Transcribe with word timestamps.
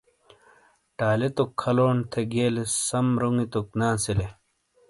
ٹائیلے 0.97 1.29
توک 1.35 1.49
کھَلونڈ 1.61 1.99
تھے 2.11 2.21
گیئلیس 2.31 2.71
سم 2.87 3.07
رونگی 3.21 3.45
توک 3.53 3.67
نے 3.79 3.87
اَسِیلے۔ 3.95 4.27